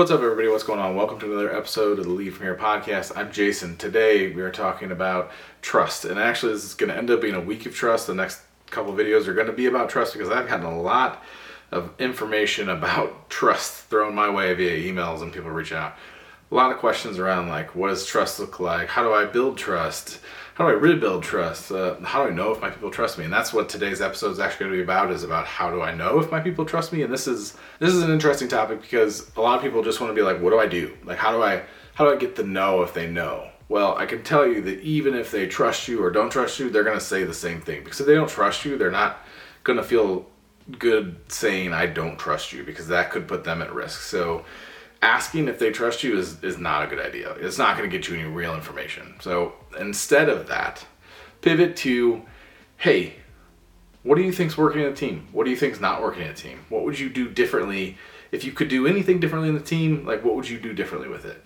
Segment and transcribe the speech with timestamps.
[0.00, 0.48] What's up, everybody?
[0.48, 0.96] What's going on?
[0.96, 3.14] Welcome to another episode of the Lead From Here podcast.
[3.14, 3.76] I'm Jason.
[3.76, 5.30] Today we are talking about
[5.60, 8.06] trust, and actually, this is going to end up being a week of trust.
[8.06, 8.40] The next
[8.70, 11.22] couple videos are going to be about trust because I've gotten a lot
[11.70, 15.96] of information about trust thrown my way via emails and people reaching out.
[16.50, 18.88] A lot of questions around like, what does trust look like?
[18.88, 20.20] How do I build trust?
[20.60, 21.72] How do I rebuild trust?
[21.72, 23.24] Uh, how do I know if my people trust me?
[23.24, 25.10] And that's what today's episode is actually going to be about.
[25.10, 27.00] Is about how do I know if my people trust me?
[27.00, 30.10] And this is this is an interesting topic because a lot of people just want
[30.10, 30.94] to be like, what do I do?
[31.02, 31.62] Like, how do I
[31.94, 33.48] how do I get to know if they know?
[33.70, 36.68] Well, I can tell you that even if they trust you or don't trust you,
[36.68, 39.24] they're going to say the same thing because if they don't trust you, they're not
[39.64, 40.26] going to feel
[40.78, 44.02] good saying I don't trust you because that could put them at risk.
[44.02, 44.44] So
[45.02, 47.32] asking if they trust you is, is not a good idea.
[47.32, 49.14] It's not going to get you any real information.
[49.20, 50.84] So instead of that,
[51.40, 52.22] pivot to,
[52.76, 53.14] hey,
[54.02, 55.28] what do you think's working in a team?
[55.32, 56.64] What do you think's not working in a team?
[56.68, 57.96] What would you do differently
[58.30, 60.06] if you could do anything differently in the team?
[60.06, 61.42] Like, what would you do differently with it?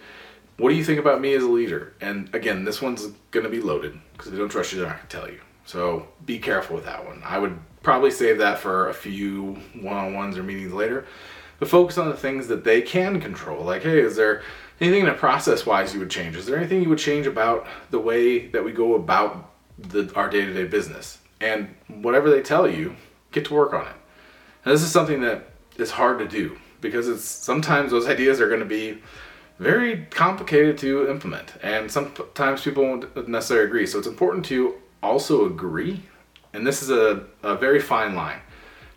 [0.56, 1.94] What do you think about me as a leader?
[2.00, 4.98] And again, this one's going to be loaded because they don't trust you, they're not
[4.98, 5.40] going to tell you.
[5.64, 7.22] So be careful with that one.
[7.24, 11.06] I would probably save that for a few one on ones or meetings later
[11.66, 13.64] focus on the things that they can control.
[13.64, 14.42] Like, hey, is there
[14.80, 16.36] anything in a process wise you would change?
[16.36, 20.28] Is there anything you would change about the way that we go about the, our
[20.28, 21.18] day to day business?
[21.40, 22.96] And whatever they tell you,
[23.32, 23.94] get to work on it.
[24.64, 28.48] And this is something that is hard to do because it's sometimes those ideas are
[28.48, 28.98] going to be
[29.58, 33.86] very complicated to implement, and sometimes people won't necessarily agree.
[33.86, 36.02] So it's important to also agree,
[36.52, 38.40] and this is a, a very fine line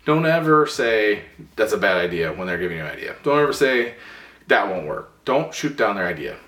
[0.08, 1.20] don't ever say
[1.54, 3.14] that's a bad idea when they're giving you an idea.
[3.24, 3.94] Don't ever say
[4.46, 5.10] that won't work.
[5.26, 6.38] Don't shoot down their idea.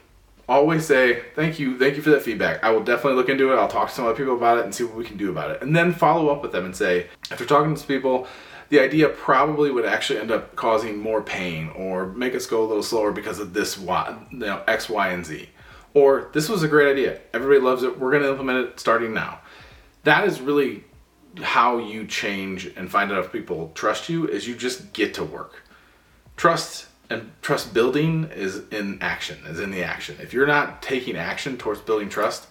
[0.49, 2.65] Always say thank you, thank you for that feedback.
[2.65, 3.57] I will definitely look into it.
[3.57, 5.51] I'll talk to some other people about it and see what we can do about
[5.51, 5.61] it.
[5.61, 8.27] And then follow up with them and say, after talking to people,
[8.71, 12.67] the idea probably would actually end up causing more pain or make us go a
[12.67, 15.51] little slower because of this y, you know, X, Y, and Z.
[15.93, 17.21] Or this was a great idea.
[17.35, 18.01] Everybody loves it.
[18.01, 19.41] We're going to implement it starting now.
[20.05, 20.85] That is really
[21.39, 25.25] how you change and find out if people trust you is you just get to
[25.25, 25.63] work.
[26.37, 30.17] Trust and trust building is in action, is in the action.
[30.21, 32.47] If you're not taking action towards building trust,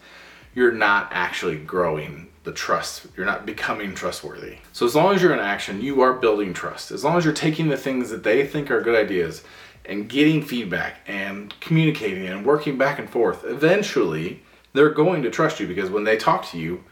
[0.54, 3.08] you're not actually growing the trust.
[3.16, 4.58] You're not becoming trustworthy.
[4.74, 6.92] So as long as you're in action, you are building trust.
[6.92, 9.44] As long as you're taking the things that they think are good ideas
[9.86, 15.60] and getting feedback and communicating and working back and forth, eventually they're going to trust
[15.60, 16.84] you because when they talk to you,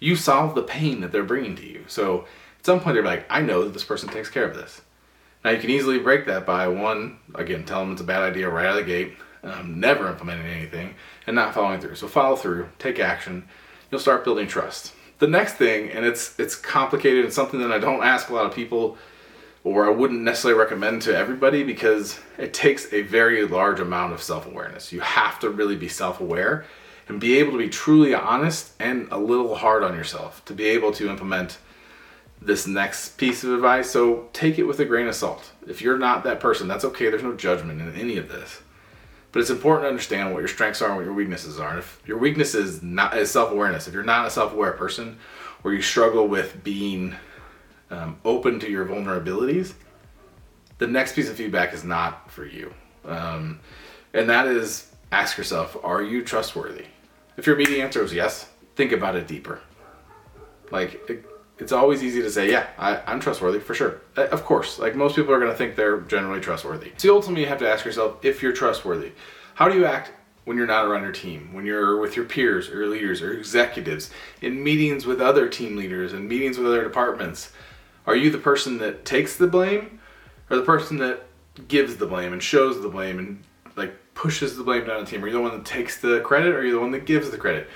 [0.00, 1.84] you solve the pain that they're bringing to you.
[1.86, 2.26] So
[2.58, 4.80] at some point they're like, I know that this person takes care of this.
[5.44, 8.48] Now you can easily break that by one, again, tell them it's a bad idea
[8.48, 10.94] right out of the gate, um, never implementing anything,
[11.26, 11.94] and not following through.
[11.94, 13.48] So follow through, take action.
[13.90, 14.94] You'll start building trust.
[15.18, 18.46] The next thing, and it's it's complicated and something that I don't ask a lot
[18.46, 18.96] of people,
[19.64, 24.22] or I wouldn't necessarily recommend to everybody because it takes a very large amount of
[24.22, 24.92] self awareness.
[24.92, 26.64] You have to really be self aware
[27.10, 30.66] and be able to be truly honest and a little hard on yourself to be
[30.66, 31.58] able to implement
[32.40, 33.90] this next piece of advice.
[33.90, 35.50] So take it with a grain of salt.
[35.66, 37.10] If you're not that person, that's okay.
[37.10, 38.62] There's no judgment in any of this.
[39.32, 41.70] But it's important to understand what your strengths are and what your weaknesses are.
[41.70, 45.18] And if your weakness is not is self-awareness, if you're not a self-aware person,
[45.64, 47.16] or you struggle with being
[47.90, 49.74] um, open to your vulnerabilities,
[50.78, 52.72] the next piece of feedback is not for you.
[53.04, 53.58] Um,
[54.14, 56.84] and that is ask yourself, are you trustworthy?
[57.40, 59.60] If your immediate answer is yes, think about it deeper.
[60.70, 61.24] Like, it,
[61.56, 64.02] it's always easy to say, yeah, I, I'm trustworthy for sure.
[64.14, 66.92] Uh, of course, like most people are going to think they're generally trustworthy.
[66.98, 69.12] So ultimately, you have to ask yourself if you're trustworthy.
[69.54, 70.12] How do you act
[70.44, 73.32] when you're not around your team, when you're with your peers or your leaders or
[73.32, 74.10] executives,
[74.42, 77.52] in meetings with other team leaders and meetings with other departments?
[78.06, 79.98] Are you the person that takes the blame
[80.50, 81.22] or the person that
[81.68, 83.42] gives the blame and shows the blame and
[83.76, 85.24] like pushes the blame down on the team?
[85.24, 87.30] Are you the one that takes the credit or are you the one that gives
[87.30, 87.70] the credit?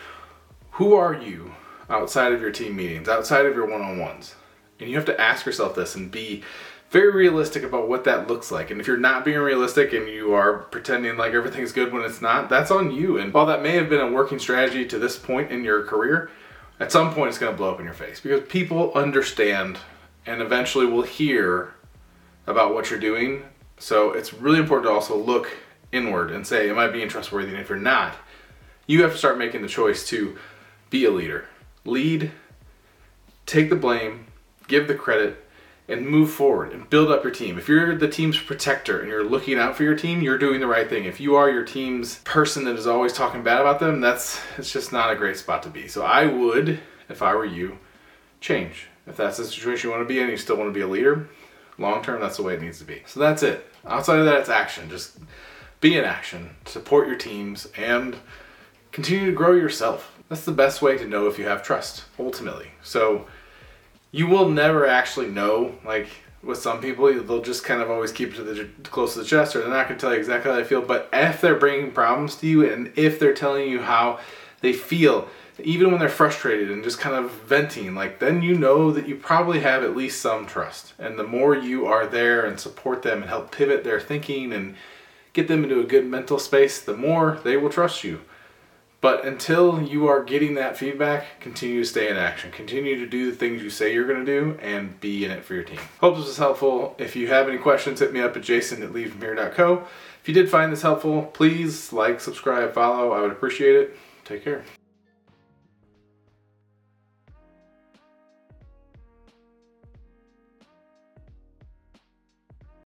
[0.72, 1.54] Who are you
[1.88, 4.34] outside of your team meetings, outside of your one on ones?
[4.78, 6.42] And you have to ask yourself this and be
[6.90, 8.70] very realistic about what that looks like.
[8.70, 12.20] And if you're not being realistic and you are pretending like everything's good when it's
[12.20, 13.16] not, that's on you.
[13.16, 16.30] And while that may have been a working strategy to this point in your career,
[16.78, 19.78] at some point it's going to blow up in your face because people understand
[20.26, 21.72] and eventually will hear
[22.46, 23.44] about what you're doing.
[23.78, 25.48] So it's really important to also look
[25.94, 27.50] inward and say, Am I being trustworthy?
[27.50, 28.14] And if you're not,
[28.86, 30.36] you have to start making the choice to
[30.90, 31.46] be a leader.
[31.84, 32.32] Lead,
[33.46, 34.26] take the blame,
[34.68, 35.44] give the credit,
[35.88, 37.58] and move forward and build up your team.
[37.58, 40.66] If you're the team's protector and you're looking out for your team, you're doing the
[40.66, 41.04] right thing.
[41.04, 44.72] If you are your team's person that is always talking bad about them, that's it's
[44.72, 45.88] just not a great spot to be.
[45.88, 47.78] So I would, if I were you,
[48.40, 48.88] change.
[49.06, 50.88] If that's the situation you want to be in, you still want to be a
[50.88, 51.28] leader,
[51.76, 53.02] long term, that's the way it needs to be.
[53.06, 53.66] So that's it.
[53.86, 54.88] Outside of that, it's action.
[54.88, 55.18] Just
[55.84, 58.16] be in action, support your teams, and
[58.90, 60.18] continue to grow yourself.
[60.30, 62.68] That's the best way to know if you have trust, ultimately.
[62.82, 63.26] So
[64.10, 66.08] you will never actually know, like
[66.42, 69.26] with some people, they'll just kind of always keep it to the close to the
[69.26, 70.80] chest, or they're not going to tell you exactly how they feel.
[70.80, 74.20] But if they're bringing problems to you, and if they're telling you how
[74.62, 75.28] they feel,
[75.62, 79.16] even when they're frustrated and just kind of venting, like then you know that you
[79.16, 80.94] probably have at least some trust.
[80.98, 84.76] And the more you are there and support them and help pivot their thinking and
[85.34, 88.20] get them into a good mental space, the more they will trust you.
[89.02, 92.50] But until you are getting that feedback, continue to stay in action.
[92.50, 95.44] Continue to do the things you say you're going to do and be in it
[95.44, 95.80] for your team.
[96.00, 96.94] Hope this was helpful.
[96.96, 99.86] If you have any questions, hit me up at jason at leadfromhere.co.
[100.22, 103.12] If you did find this helpful, please like, subscribe, follow.
[103.12, 103.96] I would appreciate it.
[104.24, 104.64] Take care.